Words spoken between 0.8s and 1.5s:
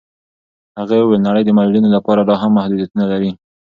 وویل نړۍ د